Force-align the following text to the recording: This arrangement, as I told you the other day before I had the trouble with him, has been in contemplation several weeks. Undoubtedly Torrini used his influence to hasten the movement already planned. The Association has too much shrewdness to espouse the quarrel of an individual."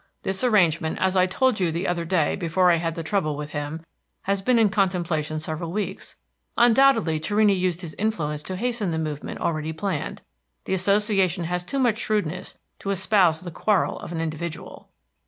This 0.23 0.43
arrangement, 0.43 0.97
as 0.99 1.15
I 1.15 1.27
told 1.27 1.59
you 1.59 1.71
the 1.71 1.87
other 1.87 2.05
day 2.05 2.35
before 2.35 2.71
I 2.71 2.77
had 2.77 2.95
the 2.95 3.03
trouble 3.03 3.37
with 3.37 3.51
him, 3.51 3.85
has 4.23 4.41
been 4.41 4.57
in 4.57 4.69
contemplation 4.69 5.39
several 5.39 5.71
weeks. 5.71 6.15
Undoubtedly 6.57 7.19
Torrini 7.19 7.53
used 7.53 7.81
his 7.81 7.93
influence 7.99 8.41
to 8.45 8.55
hasten 8.55 8.89
the 8.89 8.97
movement 8.97 9.41
already 9.41 9.73
planned. 9.73 10.23
The 10.65 10.73
Association 10.73 11.43
has 11.43 11.63
too 11.63 11.77
much 11.77 11.99
shrewdness 11.99 12.57
to 12.79 12.89
espouse 12.89 13.41
the 13.41 13.51
quarrel 13.51 13.99
of 13.99 14.11
an 14.11 14.19
individual." 14.19 14.89